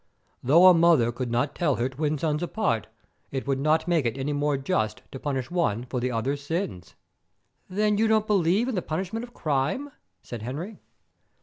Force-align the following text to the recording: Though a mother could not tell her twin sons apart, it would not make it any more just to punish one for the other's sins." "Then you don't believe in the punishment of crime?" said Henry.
Though 0.41 0.65
a 0.65 0.73
mother 0.73 1.11
could 1.11 1.29
not 1.29 1.53
tell 1.53 1.75
her 1.75 1.87
twin 1.87 2.17
sons 2.17 2.41
apart, 2.41 2.87
it 3.29 3.45
would 3.45 3.59
not 3.59 3.87
make 3.87 4.03
it 4.07 4.17
any 4.17 4.33
more 4.33 4.57
just 4.57 5.03
to 5.11 5.19
punish 5.19 5.51
one 5.51 5.85
for 5.85 5.99
the 5.99 6.09
other's 6.09 6.43
sins." 6.43 6.95
"Then 7.69 7.99
you 7.99 8.07
don't 8.07 8.25
believe 8.25 8.67
in 8.67 8.73
the 8.73 8.81
punishment 8.81 9.23
of 9.23 9.35
crime?" 9.35 9.91
said 10.23 10.41
Henry. 10.41 10.79